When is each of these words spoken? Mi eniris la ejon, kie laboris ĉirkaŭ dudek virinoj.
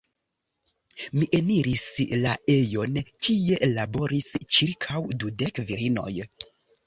Mi 1.17 1.25
eniris 1.39 1.83
la 2.21 2.31
ejon, 2.53 2.97
kie 3.27 3.59
laboris 3.75 4.31
ĉirkaŭ 4.57 5.05
dudek 5.25 5.61
virinoj. 5.69 6.11